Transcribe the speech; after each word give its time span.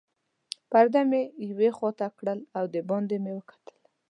پرده 0.69 1.01
مې 1.09 1.21
یوې 1.49 1.69
خواته 1.77 2.07
کړل 2.17 2.39
او 2.57 2.63
دباندې 2.73 3.17
مې 3.23 3.31
وکتل. 3.37 3.77